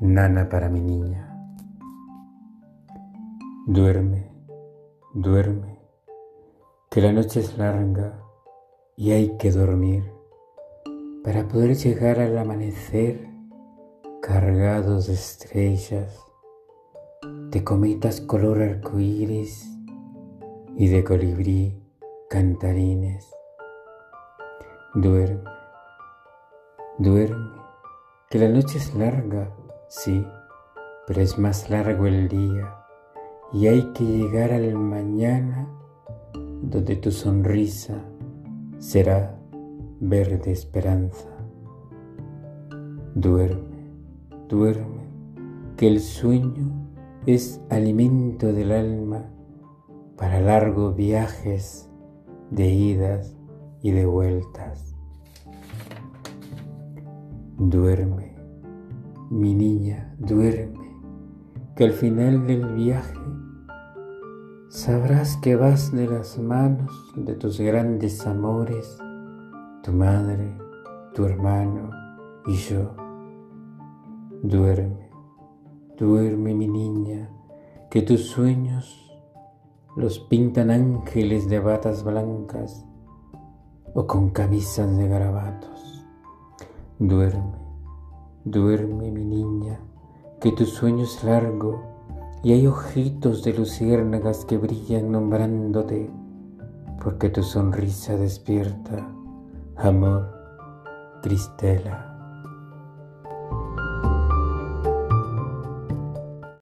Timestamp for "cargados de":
14.20-15.14